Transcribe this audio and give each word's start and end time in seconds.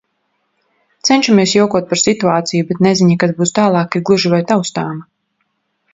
Cenšamies 1.09 1.53
jokot 1.57 1.91
par 1.91 2.01
situāciju, 2.05 2.67
bet 2.71 2.81
neziņa, 2.89 3.21
kas 3.25 3.35
būs 3.43 3.55
tālāk, 3.61 3.99
ir 4.01 4.07
gluži 4.11 4.33
vai 4.37 4.45
taustāma. 4.53 5.07